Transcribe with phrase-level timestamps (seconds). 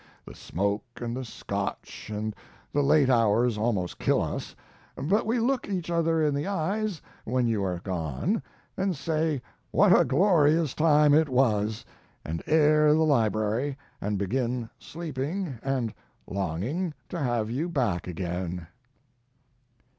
[0.25, 2.35] The smoke and the Scotch and
[2.73, 4.55] the late hours almost kill us;
[4.95, 8.41] but we look each other in the eyes when you are gone,
[8.75, 11.85] and say what a glorious time it was,
[12.25, 15.93] and air the library, and begin sleeping and
[16.25, 18.65] longing to have you back again....